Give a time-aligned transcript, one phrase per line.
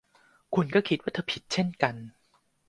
[0.55, 1.95] คุณก็คิดว่าเธอผิดเช่นกัน